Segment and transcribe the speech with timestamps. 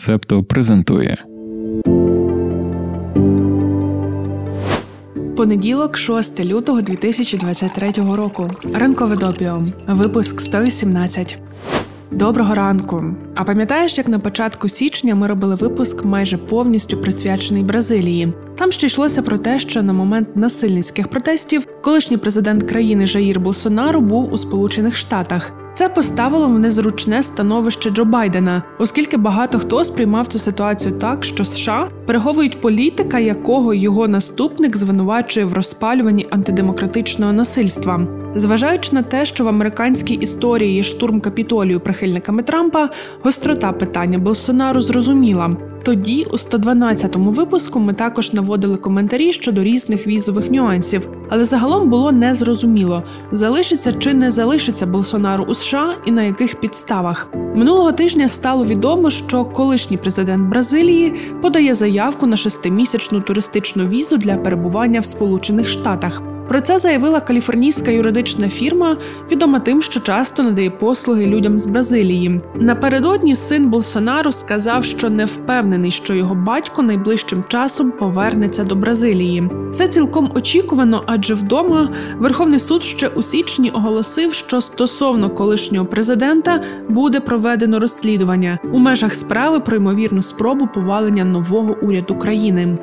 [0.00, 1.24] Септо презентує.
[5.36, 8.48] Понеділок, 6 лютого 2023 року.
[8.74, 9.62] Ранкове допіо.
[9.86, 11.38] Випуск 118.
[12.10, 13.04] Доброго ранку.
[13.34, 18.32] А пам'ятаєш, як на початку січня ми робили випуск майже повністю присвячений Бразилії?
[18.58, 24.00] Там ще йшлося про те, що на момент насильницьких протестів колишній президент країни Жаїр Болсонару
[24.00, 25.59] був у Сполучених Штатах.
[25.80, 31.44] Це поставило в незручне становище Джо Байдена, оскільки багато хто сприймав цю ситуацію так, що
[31.44, 38.06] США переговують політика, якого його наступник звинувачує в розпалюванні антидемократичного насильства.
[38.34, 42.88] Зважаючи на те, що в американській історії є штурм капітолію прихильниками Трампа,
[43.22, 45.56] гострота питання Болсонару зрозуміла.
[45.82, 52.12] Тоді, у 112-му випуску, ми також наводили коментарі щодо різних візових нюансів, але загалом було
[52.12, 53.02] незрозуміло,
[53.32, 57.28] залишиться чи не залишиться Болсонару у США і на яких підставах.
[57.54, 64.36] Минулого тижня стало відомо, що колишній президент Бразилії подає заявку на шестимісячну туристичну візу для
[64.36, 66.22] перебування в Сполучених Штатах.
[66.50, 68.96] Про це заявила каліфорнійська юридична фірма,
[69.32, 72.40] відома тим, що часто надає послуги людям з Бразилії.
[72.54, 79.50] Напередодні син Болсонару сказав, що не впевнений, що його батько найближчим часом повернеться до Бразилії.
[79.72, 86.62] Це цілком очікувано, адже вдома Верховний суд ще у січні оголосив, що стосовно колишнього президента
[86.88, 92.78] буде проведено розслідування у межах справи про ймовірну спробу повалення нового уряду країни.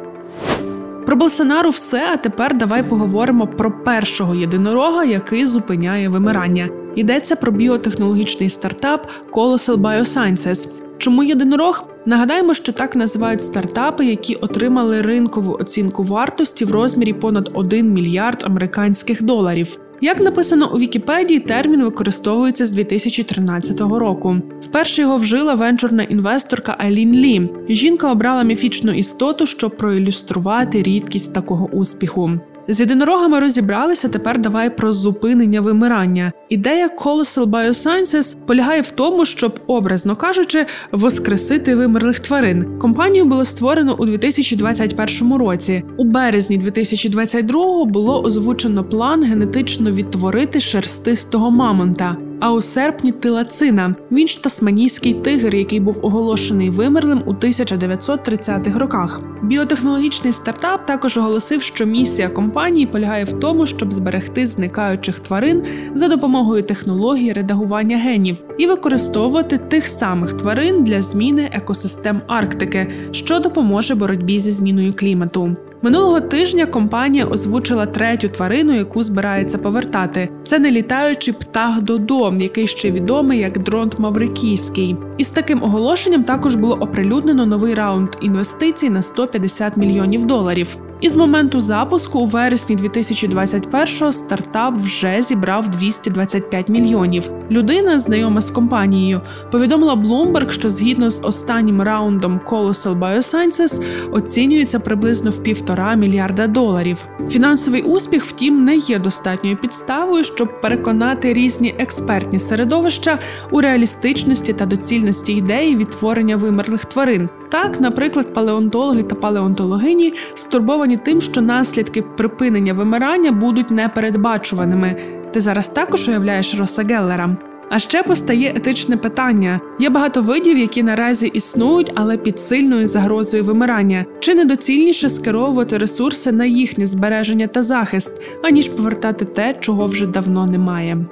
[1.07, 2.09] Про Болсонару все.
[2.13, 6.69] А тепер давай поговоримо про першого єдинорога, який зупиняє вимирання.
[6.95, 10.67] Йдеться про біотехнологічний стартап Colossal Biosciences.
[10.97, 11.83] Чому єдинорог?
[12.05, 18.43] Нагадаємо, що так називають стартапи, які отримали ринкову оцінку вартості в розмірі понад 1 мільярд
[18.43, 19.79] американських доларів.
[20.01, 24.35] Як написано у Вікіпедії, термін використовується з 2013 року.
[24.61, 27.49] Вперше його вжила венчурна інвесторка Айлін Лі.
[27.69, 32.31] Жінка обрала міфічну істоту, щоб проілюструвати рідкість такого успіху.
[32.69, 34.09] З єдинорогами розібралися.
[34.09, 36.31] Тепер давай про зупинення вимирання.
[36.49, 42.79] Ідея Colossal Biosciences полягає в тому, щоб, образно кажучи, воскресити вимерлих тварин.
[42.79, 45.83] Компанію було створено у 2021 році.
[45.97, 52.17] У березні 2022 було озвучено план генетично відтворити шерстистого мамонта.
[52.39, 59.21] А у серпні тилацина він ж тасманійський тигр, який був оголошений вимерлим у 1930-х роках.
[59.47, 65.63] Біотехнологічний стартап також оголосив, що місія компанії полягає в тому, щоб зберегти зникаючих тварин
[65.93, 73.39] за допомогою технології редагування генів і використовувати тих самих тварин для зміни екосистем Арктики, що
[73.39, 75.55] допоможе боротьбі зі зміною клімату.
[75.81, 80.29] Минулого тижня компанія озвучила третю тварину, яку збирається повертати.
[80.43, 84.95] Це не літаючий птах додом, який ще відомий як дронт Маврикійський.
[85.17, 90.77] Із таким оголошенням також було оприлюднено новий раунд інвестицій на 150 мільйонів доларів.
[91.01, 97.29] І з моменту запуску у вересні 2021-го стартап вже зібрав 225 мільйонів.
[97.51, 99.21] Людина, знайома з компанією,
[99.51, 107.05] повідомила Bloomberg, що згідно з останнім раундом Colossal Biosciences оцінюється приблизно в півтора мільярда доларів.
[107.29, 113.19] Фінансовий успіх, втім, не є достатньою підставою, щоб переконати різні експертні середовища
[113.51, 117.29] у реалістичності та доцільності ідеї відтворення вимерлих тварин.
[117.49, 124.95] Так, наприклад, палеонтологи та палеонтологині стурбовані тим, що наслідки припинення вимирання будуть непередбачуваними.
[125.31, 127.37] Ти зараз також уявляєш Роса Геллера?
[127.69, 133.43] А ще постає етичне питання: є багато видів, які наразі існують, але під сильною загрозою
[133.43, 134.05] вимирання.
[134.19, 140.45] Чи недоцільніше скеровувати ресурси на їхнє збереження та захист, аніж повертати те, чого вже давно
[140.45, 141.05] немає?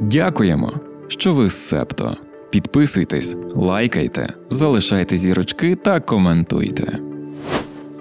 [0.00, 0.72] Дякуємо,
[1.08, 2.16] що ви з Септо.
[2.50, 7.11] Підписуйтесь, лайкайте, залишайте зірочки та коментуйте.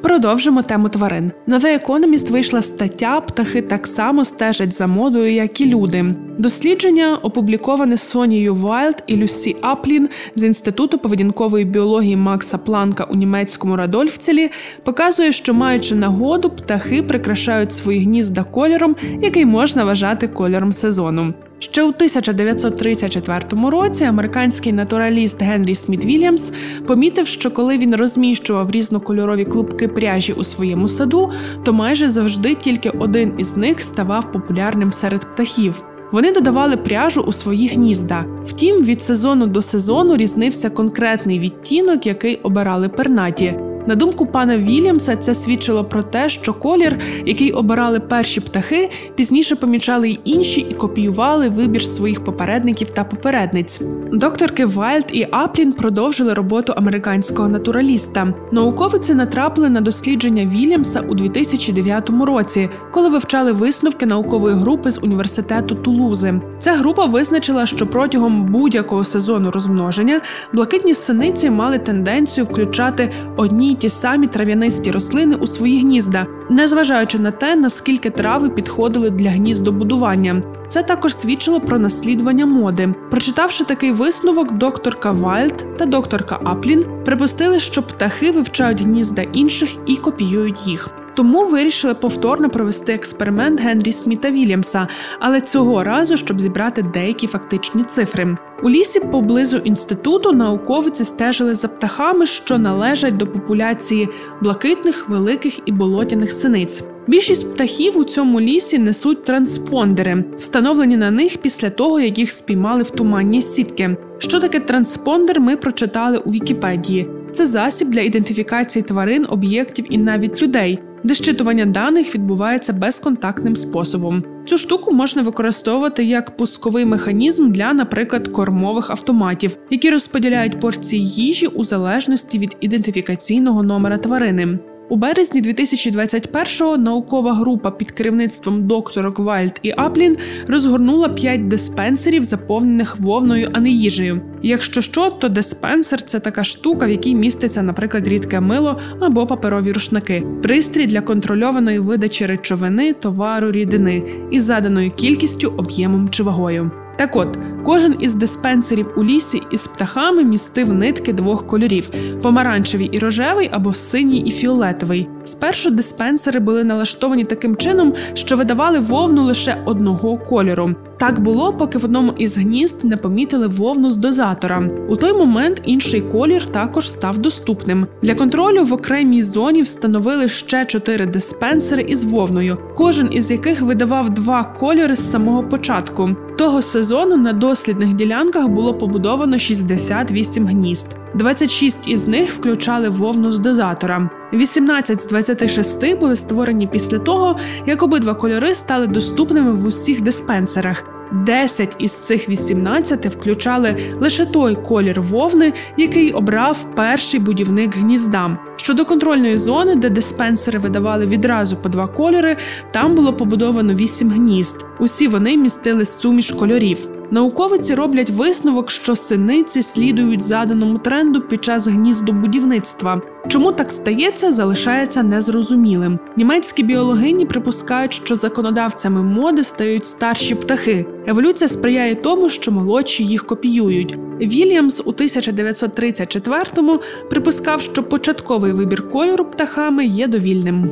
[0.01, 1.31] Продовжимо тему тварин.
[1.47, 6.16] На The Economist вийшла стаття Птахи так само стежать за модою, як і люди.
[6.38, 13.75] Дослідження опубліковане Сонією Вайлд і Люсі Аплін з інституту поведінкової біології Макса Планка у німецькому
[13.75, 14.52] Радольфцелі,
[14.84, 21.34] показує, що маючи нагоду, птахи прикрашають свої гнізда кольором, який можна вважати кольором сезону.
[21.61, 26.52] Ще у 1934 році американський натураліст Генрі Сміт Вільямс
[26.87, 31.31] помітив, що коли він розміщував різнокольорові клубки пряжі у своєму саду,
[31.63, 35.84] то майже завжди тільки один із них ставав популярним серед птахів.
[36.11, 38.25] Вони додавали пряжу у свої гнізда.
[38.43, 43.71] Втім, від сезону до сезону різнився конкретний відтінок, який обирали пернаті.
[43.87, 49.55] На думку пана Вільямса, це свідчило про те, що колір, який обирали перші птахи, пізніше
[49.55, 53.81] помічали й інші і копіювали вибір своїх попередників та попередниць.
[54.13, 58.33] Докторки Вайлд і Аплін продовжили роботу американського натураліста.
[58.51, 65.75] Науковиці натрапили на дослідження Вільямса у 2009 році, коли вивчали висновки наукової групи з університету
[65.75, 66.41] Тулузи.
[66.59, 70.22] Ця група визначила, що протягом будь-якого сезону розмноження
[70.53, 77.32] блакитні синиці мали тенденцію включати одні ті самі трав'янисті рослини у свої гнізда, незважаючи на
[77.32, 80.44] те, наскільки трави підходили для гніздобудування.
[80.68, 82.94] Це також свідчило про наслідування моди.
[83.12, 89.96] Прочитавши такий висновок, докторка Вайлд та докторка Аплін припустили, що птахи вивчають гнізда інших і
[89.96, 90.90] копіюють їх.
[91.13, 94.87] Тому вирішили повторно провести експеримент Генрі Сміта Вільямса,
[95.19, 98.37] але цього разу, щоб зібрати деякі фактичні цифри.
[98.63, 104.09] У лісі поблизу інституту науковиці стежили за птахами, що належать до популяції
[104.41, 106.84] блакитних, великих і болотяних синиць.
[107.08, 112.84] Більшість птахів у цьому лісі несуть транспондери, встановлені на них після того, як їх спіймали
[112.84, 113.97] в туманні сітки.
[114.17, 115.40] Що таке транспондер?
[115.40, 117.08] Ми прочитали у Вікіпедії.
[117.31, 124.23] Це засіб для ідентифікації тварин, об'єктів і навіть людей, де щитування даних відбувається безконтактним способом.
[124.45, 131.47] Цю штуку можна використовувати як пусковий механізм для, наприклад, кормових автоматів, які розподіляють порції їжі
[131.47, 134.59] у залежності від ідентифікаційного номера тварини.
[134.91, 140.17] У березні 2021-го наукова група під керівництвом докторок Вайлд і Аплін
[140.47, 144.22] розгорнула п'ять диспенсерів, заповнених вовною, а не їжею.
[144.41, 149.72] Якщо що, то диспенсер це така штука, в якій міститься, наприклад, рідке мило або паперові
[149.72, 156.72] рушники, пристрій для контрольованої видачі речовини, товару, рідини із заданою кількістю, об'ємом чи вагою.
[157.01, 161.89] Так от, кожен із диспенсерів у лісі із птахами містив нитки двох кольорів:
[162.21, 165.07] помаранчевий і рожевий або синій і фіолетовий.
[165.23, 170.76] Спершу диспенсери були налаштовані таким чином, що видавали вовну лише одного кольору.
[170.97, 174.70] Так було, поки в одному із гнізд не помітили вовну з дозатора.
[174.90, 177.88] У той момент інший колір також став доступним.
[178.02, 184.09] Для контролю в окремій зоні встановили ще чотири диспенсери із вовною, кожен із яких видавав
[184.09, 186.09] два кольори з самого початку.
[186.38, 190.96] Того сезону на дослідних ділянках було побудовано 68 гнізд.
[191.16, 194.09] 26 із них включали вовну з дозатора.
[194.33, 200.85] 18 з 26 були створені після того, як обидва кольори стали доступними в усіх диспенсерах.
[201.11, 208.37] 10 із цих 18 включали лише той колір вовни, який обрав перший будівник гнізда.
[208.55, 212.37] Щодо контрольної зони, де диспенсери видавали відразу по два кольори,
[212.73, 214.66] там було побудовано 8 гнізд.
[214.79, 217.00] Усі вони містили суміш кольорів.
[217.11, 223.02] Науковиці роблять висновок, що синиці слідують заданому тренду під час гніздобудівництва.
[223.28, 225.99] Чому так стається, залишається незрозумілим.
[226.17, 230.85] Німецькі біологині припускають, що законодавцями моди стають старші птахи.
[231.08, 233.97] Еволюція сприяє тому, що молодші їх копіюють.
[234.19, 236.79] Вільямс у 1934-му
[237.09, 240.69] припускав, що початковий вибір кольору птахами є довільним.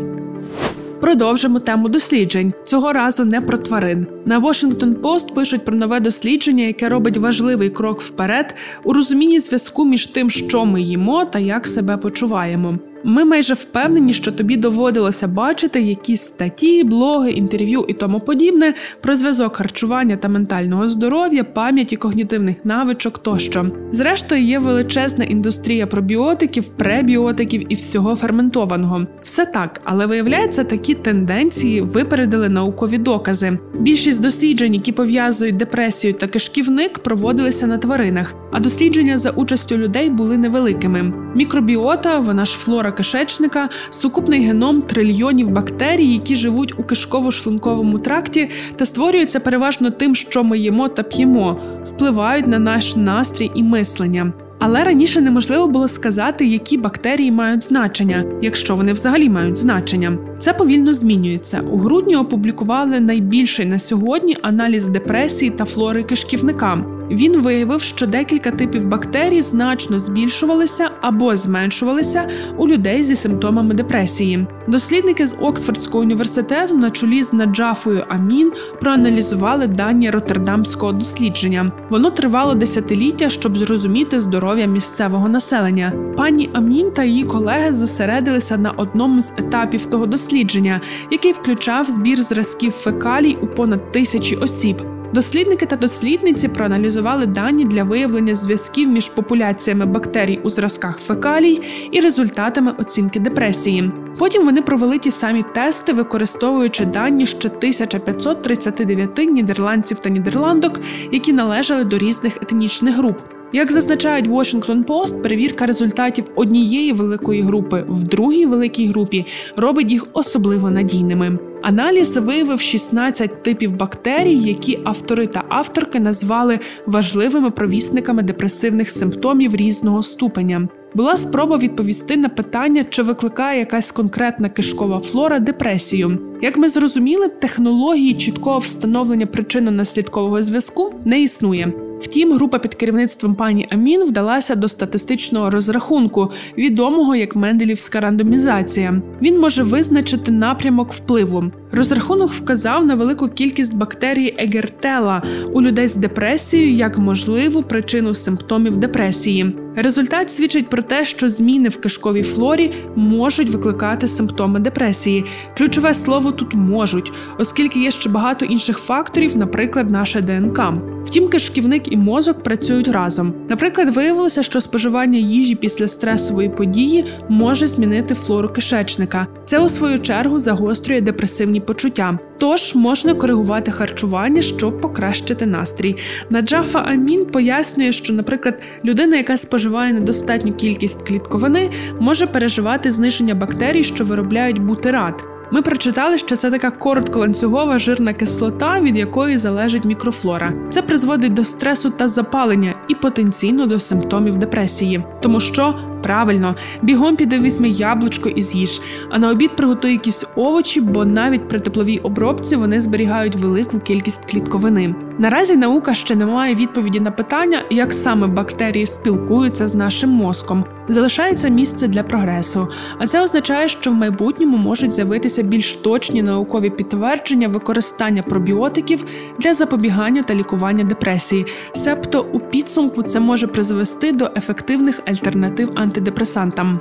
[1.01, 4.07] Продовжимо тему досліджень цього разу не про тварин.
[4.25, 9.85] На Washington Post пишуть про нове дослідження, яке робить важливий крок вперед у розумінні зв'язку
[9.85, 12.79] між тим, що ми їмо та як себе почуваємо.
[13.03, 19.15] Ми майже впевнені, що тобі доводилося бачити якісь статті, блоги, інтерв'ю і тому подібне про
[19.15, 23.71] зв'язок харчування та ментального здоров'я, пам'яті, когнітивних навичок тощо.
[23.91, 29.07] Зрештою, є величезна індустрія пробіотиків, пребіотиків і всього ферментованого.
[29.23, 33.57] Все так, але виявляється, такі тенденції випередили наукові докази.
[33.79, 40.09] Більшість досліджень, які пов'язують депресію та кишківник, проводилися на тваринах, а дослідження за участю людей
[40.09, 41.13] були невеликими.
[41.35, 48.85] Мікробіота, вона ж флора кишечника, сукупний геном трильйонів бактерій, які живуть у кишково-шлунковому тракті та
[48.85, 54.33] створюються переважно тим, що ми їмо та п'ємо, впливають на наш настрій і мислення.
[54.59, 60.17] Але раніше неможливо було сказати, які бактерії мають значення, якщо вони взагалі мають значення.
[60.37, 61.61] Це повільно змінюється.
[61.71, 66.85] У грудні опублікували найбільший на сьогодні аналіз депресії та флори кишківника.
[67.11, 74.47] Він виявив, що декілька типів бактерій значно збільшувалися або зменшувалися у людей зі симптомами депресії.
[74.67, 78.51] Дослідники з Оксфордського університету на чолі з Наджафою Амін
[78.81, 81.71] проаналізували дані роттердамського дослідження.
[81.89, 85.93] Воно тривало десятиліття, щоб зрозуміти здоров'я місцевого населення.
[86.17, 92.23] Пані Амін та її колеги зосередилися на одному з етапів того дослідження, який включав збір
[92.23, 94.81] зразків фекалій у понад тисячі осіб.
[95.13, 101.99] Дослідники та дослідниці проаналізували дані для виявлення зв'язків між популяціями бактерій у зразках фекалій і
[101.99, 103.91] результатами оцінки депресії.
[104.17, 110.79] Потім вони провели ті самі тести, використовуючи дані ще 1539 нідерландців та нідерландок,
[111.11, 113.38] які належали до різних етнічних груп.
[113.53, 119.25] Як зазначають Washington Post, перевірка результатів однієї великої групи в другій великій групі
[119.55, 121.39] робить їх особливо надійними.
[121.61, 130.01] Аналіз виявив 16 типів бактерій, які автори та авторки назвали важливими провісниками депресивних симптомів різного
[130.01, 130.67] ступеня.
[130.93, 136.19] Була спроба відповісти на питання, чи викликає якась конкретна кишкова флора депресію.
[136.41, 141.73] Як ми зрозуміли, технології чіткого встановлення причинно-наслідкового зв'язку не існує.
[142.01, 149.01] Втім, група під керівництвом пані Амін вдалася до статистичного розрахунку, відомого як Менделівська рандомізація.
[149.21, 151.51] Він може визначити напрямок впливу.
[151.71, 155.23] Розрахунок вказав на велику кількість бактерій Егертела
[155.53, 159.55] у людей з депресією як можливу причину симптомів депресії.
[159.75, 165.25] Результат свідчить про те, що зміни в кишковій флорі можуть викликати симптоми депресії.
[165.57, 170.61] Ключове слово тут можуть, оскільки є ще багато інших факторів, наприклад, наше ДНК.
[171.03, 173.33] Втім, кишківник і мозок працюють разом.
[173.49, 179.27] Наприклад, виявилося, що споживання їжі після стресової події може змінити флору кишечника.
[179.45, 182.19] Це у свою чергу загострює депресивні почуття.
[182.37, 185.95] Тож можна коригувати харчування, щоб покращити настрій.
[186.29, 193.83] Наджафа Амін пояснює, що, наприклад, людина, яка споживає недостатню кількість клітковини, може переживати зниження бактерій,
[193.83, 195.23] що виробляють бутират.
[195.51, 200.53] Ми прочитали, що це така коротколанцюгова жирна кислота, від якої залежить мікрофлора.
[200.69, 207.15] Це призводить до стресу та запалення і потенційно до симптомів депресії, тому що правильно бігом
[207.15, 211.97] піде візьми яблучко і з'їж, а на обід приготуй якісь овочі, бо навіть при тепловій
[211.97, 214.95] обробці вони зберігають велику кількість клітковини.
[215.17, 220.65] Наразі наука ще не має відповіді на питання, як саме бактерії спілкуються з нашим мозком.
[220.87, 226.69] Залишається місце для прогресу, а це означає, що в майбутньому можуть з'явитися більш точні наукові
[226.69, 229.05] підтвердження використання пробіотиків
[229.39, 231.45] для запобігання та лікування депресії.
[231.71, 236.79] Себто у підсумку це може призвести до ефективних альтернатив антидепресантам.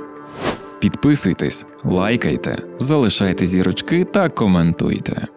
[0.79, 5.27] Підписуйтесь, лайкайте, залишайте зірочки та коментуйте.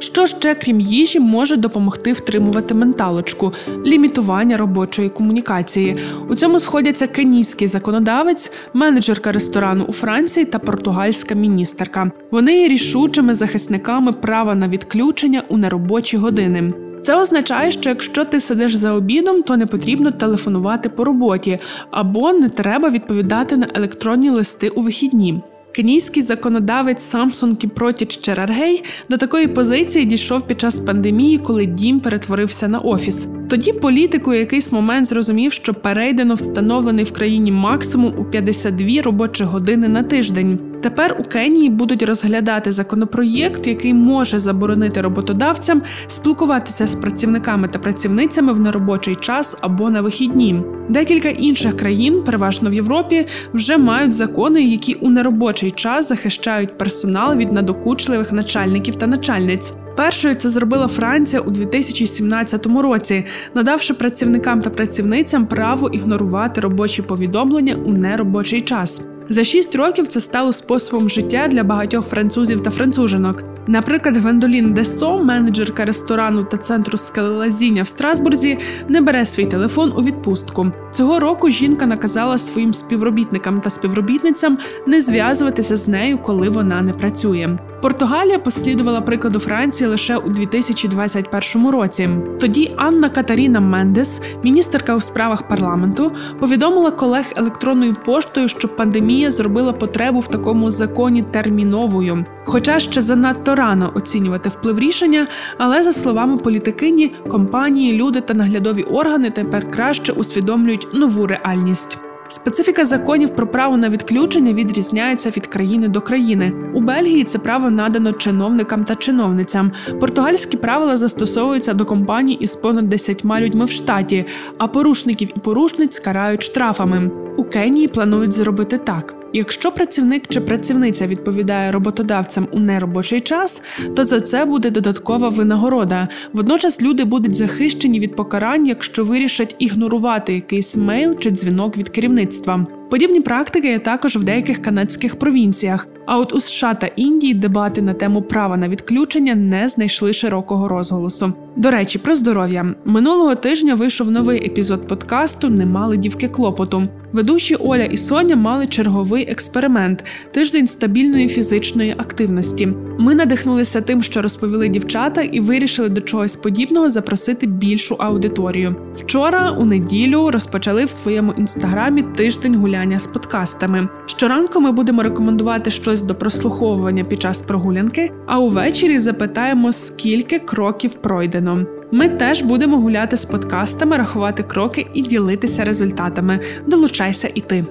[0.00, 3.52] Що ще, крім їжі, може допомогти втримувати менталочку,
[3.86, 5.96] лімітування робочої комунікації.
[6.28, 12.10] У цьому сходяться кенійський законодавець, менеджерка ресторану у Франції та португальська міністерка.
[12.30, 16.72] Вони є рішучими захисниками права на відключення у неробочі години.
[17.02, 21.58] Це означає, що якщо ти сидиш за обідом, то не потрібно телефонувати по роботі
[21.90, 25.42] або не треба відповідати на електронні листи у вихідні.
[25.72, 32.68] Кенійський законодавець Самсон Кіпротіч Чераргей до такої позиції дійшов під час пандемії, коли дім перетворився
[32.68, 33.28] на офіс.
[33.50, 39.44] Тоді політик у якийсь момент зрозумів, що перейдено встановлений в країні максимум у 52 робочі
[39.44, 40.69] години на тиждень.
[40.82, 48.52] Тепер у Кенії будуть розглядати законопроєкт, який може заборонити роботодавцям спілкуватися з працівниками та працівницями
[48.52, 50.62] в неробочий час або на вихідні.
[50.88, 57.36] Декілька інших країн, переважно в Європі, вже мають закони, які у неробочий час захищають персонал
[57.36, 59.72] від надокучливих начальників та начальниць.
[59.96, 67.74] Першою це зробила Франція у 2017 році, надавши працівникам та працівницям право ігнорувати робочі повідомлення
[67.74, 69.09] у неробочий час.
[69.32, 73.44] За шість років це стало способом життя для багатьох французів та францужинок.
[73.66, 78.58] Наприклад, Гвендолін Десо, менеджерка ресторану та центру скелелазіння в Страсбурзі,
[78.88, 80.72] не бере свій телефон у відпустку.
[80.92, 86.92] Цього року жінка наказала своїм співробітникам та співробітницям не зв'язуватися з нею, коли вона не
[86.92, 87.58] працює.
[87.82, 92.08] Португалія послідувала прикладу Франції лише у 2021 році.
[92.40, 99.72] Тоді Анна Катаріна Мендес, міністерка у справах парламенту, повідомила колег електронною поштою, що пандемія зробила
[99.72, 102.24] потребу в такому законі терміновою.
[102.44, 105.26] Хоча ще занадто рано оцінювати вплив рішення,
[105.58, 111.98] але за словами політикині, компанії, люди та наглядові органи тепер краще усвідомлюють нову реальність.
[112.30, 116.52] Специфіка законів про право на відключення відрізняється від країни до країни.
[116.74, 119.72] У Бельгії це право надано чиновникам та чиновницям.
[120.00, 124.24] Португальські правила застосовуються до компаній із понад 10 людьми в штаті,
[124.58, 127.10] а порушників і порушниць карають штрафами.
[127.40, 129.14] У Кенії планують зробити так.
[129.32, 133.62] Якщо працівник чи працівниця відповідає роботодавцям у неробочий час,
[133.96, 136.08] то за це буде додаткова винагорода.
[136.32, 142.79] Водночас люди будуть захищені від покарань, якщо вирішать ігнорувати якийсь мейл чи дзвінок від керівництва.
[142.90, 145.88] Подібні практики є також в деяких канадських провінціях.
[146.06, 150.68] А от у США та Індії дебати на тему права на відключення не знайшли широкого
[150.68, 151.32] розголосу.
[151.56, 156.88] До речі, про здоров'я минулого тижня вийшов новий епізод подкасту Не мали дівки клопоту.
[157.12, 162.68] Ведучі Оля і Соня мали черговий експеримент тиждень стабільної фізичної активності.
[162.98, 168.76] Ми надихнулися тим, що розповіли дівчата, і вирішили до чогось подібного запросити більшу аудиторію.
[168.94, 173.88] Вчора, у неділю, розпочали в своєму інстаграмі тиждень гуляння з подкастами.
[174.06, 180.94] Щоранку ми будемо рекомендувати щось до прослуховування під час прогулянки, а увечері запитаємо, скільки кроків
[180.94, 181.66] пройдено.
[181.92, 186.40] Ми теж будемо гуляти з подкастами, рахувати кроки і ділитися результатами.
[186.66, 187.64] Долучайся і ти.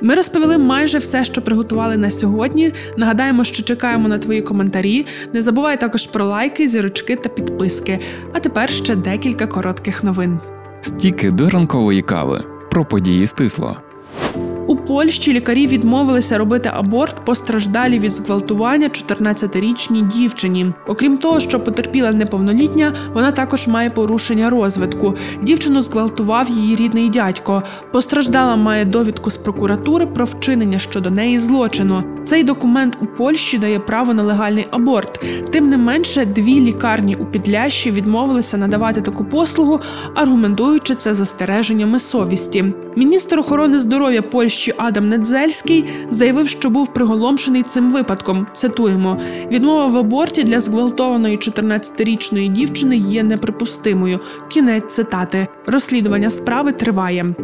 [0.00, 2.72] Ми розповіли майже все, що приготували на сьогодні.
[2.96, 5.06] Нагадаємо, що чекаємо на твої коментарі.
[5.32, 7.98] Не забувай також про лайки, зірочки та підписки.
[8.32, 10.38] А тепер ще декілька коротких новин.
[10.82, 13.76] Стіки до ранкової кави про події стисло.
[14.16, 14.47] 了。
[14.88, 20.72] Польщі лікарі відмовилися робити аборт постраждалі від зґвалтування 14-річній дівчині.
[20.86, 25.14] Окрім того, що потерпіла неповнолітня, вона також має порушення розвитку.
[25.42, 27.62] Дівчину зґвалтував її рідний дядько.
[27.92, 32.02] Постраждала має довідку з прокуратури про вчинення щодо неї злочину.
[32.24, 35.24] Цей документ у Польщі дає право на легальний аборт.
[35.50, 39.80] Тим не менше, дві лікарні у Підлящі відмовилися надавати таку послугу,
[40.14, 42.64] аргументуючи це застереженнями совісті.
[42.96, 48.46] Міністр охорони здоров'я Польщі Адам Недзельський заявив, що був приголомшений цим випадком.
[48.52, 49.20] Цитуємо:
[49.50, 54.20] відмова в аборті для зґвалтованої 14-річної дівчини є неприпустимою.
[54.48, 55.48] Кінець цитати.
[55.66, 57.34] Розслідування справи триває.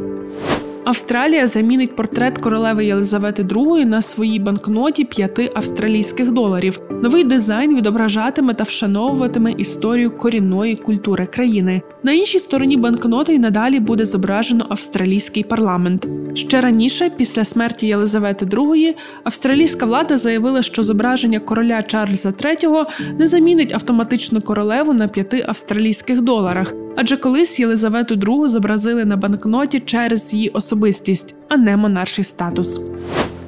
[0.84, 6.80] Австралія замінить портрет королеви Єлизавети II на своїй банкноті 5 австралійських доларів.
[7.02, 11.82] Новий дизайн відображатиме та вшановуватиме історію корінної культури країни.
[12.02, 16.06] На іншій стороні банкноти й надалі буде зображено австралійський парламент.
[16.34, 22.86] Ще раніше, після смерті Єлизавети II, австралійська влада заявила, що зображення короля Чарльза III
[23.18, 29.80] не замінить автоматично королеву на 5 австралійських доларах, адже колись Єлизавету II зобразили на банкноті
[29.80, 32.80] через її особистість, а не монарший статус.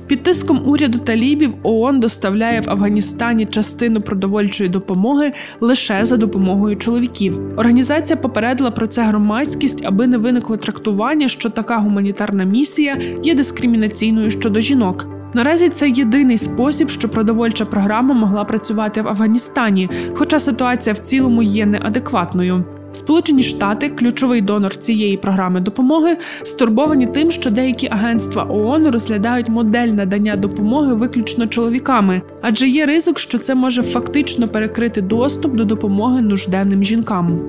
[0.07, 7.41] Під тиском уряду талібів ООН доставляє в Афганістані частину продовольчої допомоги лише за допомогою чоловіків.
[7.57, 14.31] Організація попередила про це громадськість, аби не виникло трактування, що така гуманітарна місія є дискримінаційною
[14.31, 15.07] щодо жінок.
[15.35, 21.43] Наразі це єдиний спосіб, що продовольча програма могла працювати в Афганістані, хоча ситуація в цілому
[21.43, 22.65] є неадекватною.
[22.97, 29.89] Сполучені Штати, ключовий донор цієї програми допомоги, стурбовані тим, що деякі агентства ООН розглядають модель
[29.89, 36.23] надання допомоги виключно чоловіками, адже є ризик, що це може фактично перекрити доступ до допомоги
[36.23, 37.41] нужденним жінкам.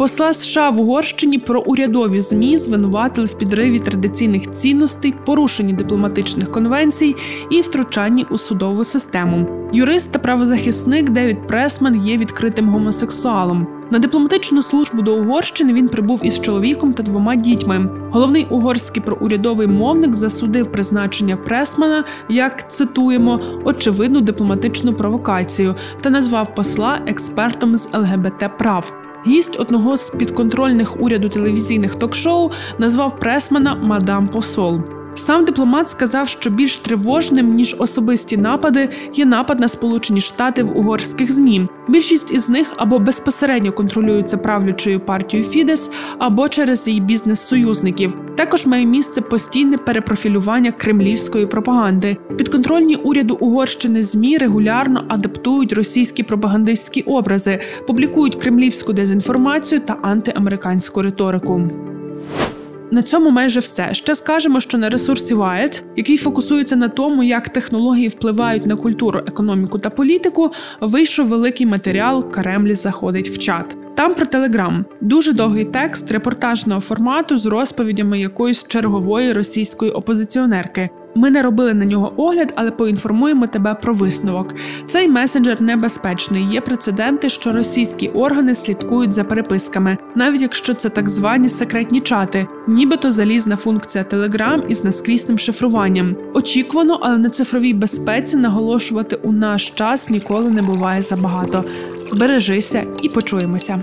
[0.00, 7.16] Посла США в Угорщині про урядові змі звинуватили в підриві традиційних цінностей, порушенні дипломатичних конвенцій
[7.50, 9.46] і втручанні у судову систему.
[9.72, 13.66] Юрист та правозахисник Девід Пресман є відкритим гомосексуалом.
[13.90, 17.88] На дипломатичну службу до Угорщини він прибув із чоловіком та двома дітьми.
[18.10, 27.00] Головний угорський проурядовий мовник засудив призначення Пресмана як цитуємо очевидну дипломатичну провокацію та назвав посла
[27.06, 28.99] експертом з ЛГБТ прав.
[29.26, 34.99] Гість одного з підконтрольних уряду телевізійних ток-шоу назвав Пресмана Мадам Посол.
[35.20, 40.78] Сам дипломат сказав, що більш тривожним ніж особисті напади є напад на Сполучені Штати в
[40.78, 41.68] угорських змі.
[41.88, 48.14] Більшість із них або безпосередньо контролюються правлячою партією Фідес, або через її бізнес-союзників.
[48.34, 52.16] Також має місце постійне перепрофілювання кремлівської пропаганди.
[52.38, 61.70] Підконтрольні уряду Угорщини змі регулярно адаптують російські пропагандистські образи, публікують кремлівську дезінформацію та антиамериканську риторику.
[62.92, 63.94] На цьому майже все.
[63.94, 69.20] Ще скажемо, що на ресурсі Wired, який фокусується на тому, як технології впливають на культуру,
[69.26, 70.50] економіку та політику,
[70.80, 73.76] вийшов великий матеріал Кремлі заходить в чат.
[73.94, 80.90] Там про телеграм дуже довгий текст репортажного формату з розповідями якоїсь чергової російської опозиціонерки.
[81.14, 84.54] Ми не робили на нього огляд, але поінформуємо тебе про висновок.
[84.86, 86.44] Цей месенджер небезпечний.
[86.44, 92.46] Є прецеденти, що російські органи слідкують за переписками, навіть якщо це так звані секретні чати,
[92.68, 96.16] нібито залізна функція Telegram із наскрісним шифруванням.
[96.34, 101.64] Очікувано, але на цифровій безпеці наголошувати у наш час ніколи не буває забагато.
[102.12, 103.82] Бережися і почуємося.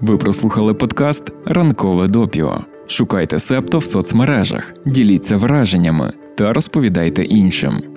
[0.00, 2.64] Ви прослухали подкаст Ранкове допіо.
[2.86, 7.93] Шукайте септо в соцмережах, діліться враженнями та розповідайте іншим.